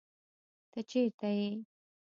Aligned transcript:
ته 0.71 0.79
چېرته 0.89 1.29
يې 1.37 1.49